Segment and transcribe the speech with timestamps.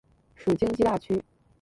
[0.35, 1.23] 属京畿大区。